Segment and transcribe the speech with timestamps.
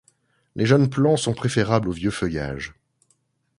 [0.55, 2.73] Les jeunes plants sont préférables aux vieux feuillages.